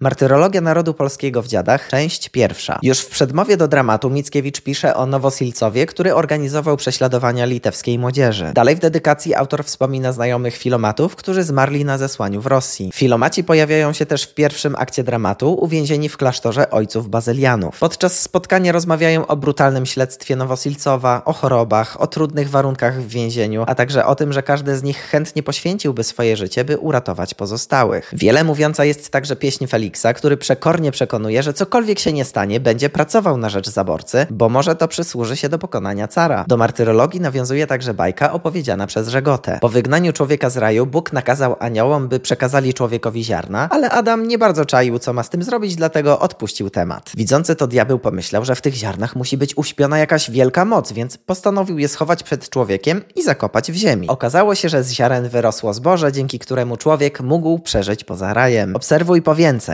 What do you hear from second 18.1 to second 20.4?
spotkania rozmawiają o brutalnym śledztwie